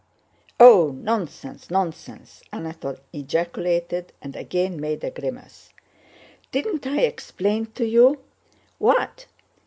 [0.59, 5.69] "Oh, nonsense, nonsense!" Anatole ejaculated and again made a grimace.
[6.51, 8.17] "Didn't I explain to you?
[8.79, 9.27] What?"